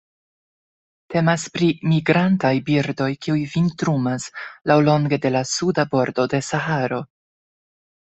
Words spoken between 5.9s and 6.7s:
bordo de